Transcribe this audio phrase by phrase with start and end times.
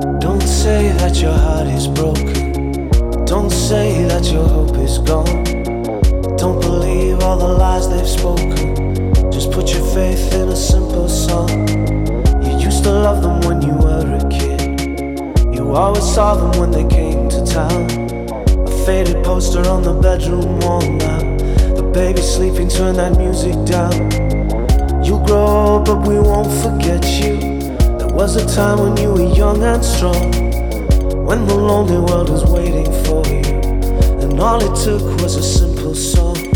[0.00, 2.88] Don't say that your heart is broken.
[3.24, 5.42] Don't say that your hope is gone.
[6.36, 9.32] Don't believe all the lies they've spoken.
[9.32, 11.66] Just put your faith in a simple song.
[12.44, 15.54] You used to love them when you were a kid.
[15.54, 17.90] You always saw them when they came to town.
[18.68, 21.18] A faded poster on the bedroom wall now.
[21.74, 23.98] The baby sleeping, turn that music down.
[25.04, 27.67] You'll grow but we won't forget you.
[28.18, 30.32] Was a time when you were young and strong.
[31.24, 33.44] When the lonely world was waiting for you.
[34.20, 36.47] And all it took was a simple song.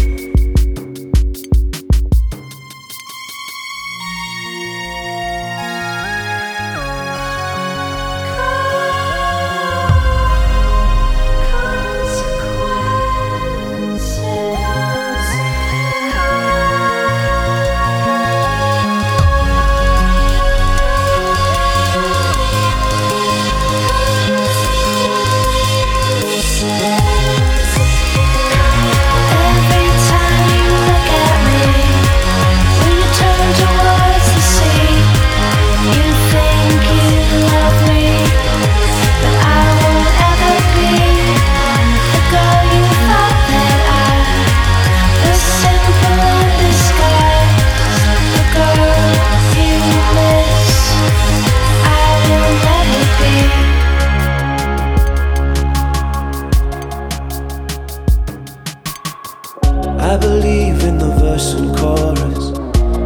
[60.12, 62.52] I believe in the verse and chorus.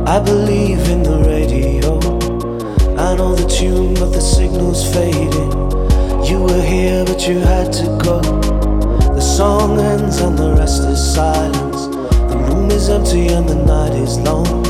[0.09, 1.99] I believe in the radio.
[2.99, 5.53] I know the tune, but the signal's fading.
[6.27, 8.21] You were here, but you had to go.
[9.15, 11.87] The song ends and the rest is silence.
[11.87, 14.65] The room is empty and the night is long.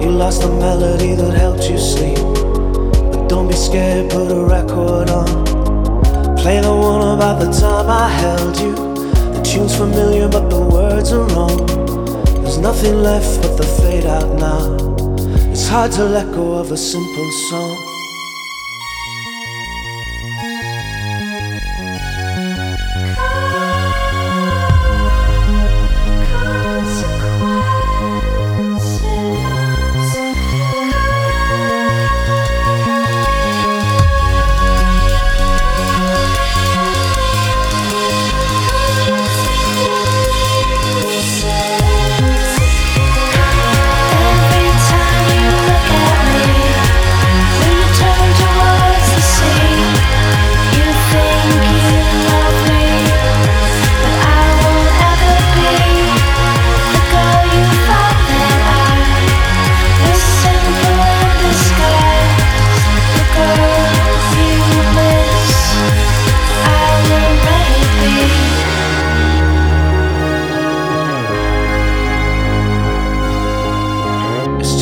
[0.00, 2.22] You lost the melody that helped you sleep.
[3.10, 5.26] But don't be scared, put a record on.
[6.36, 8.95] Play the one about the time I held you.
[9.46, 11.64] Tune's familiar, but the words are wrong.
[12.42, 14.76] There's nothing left but the fade out now.
[15.52, 17.95] It's hard to let go of a simple song.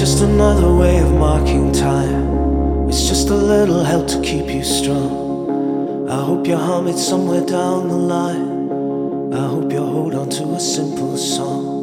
[0.04, 2.86] Just another way of marking time.
[2.90, 6.10] It's just a little help to keep you strong.
[6.10, 9.32] I hope you hum it somewhere down the line.
[9.32, 11.73] I hope you hold on to a simple song.